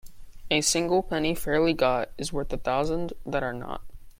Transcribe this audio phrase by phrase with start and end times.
[0.49, 3.83] A single penny fairly got is worth a thousand that are not.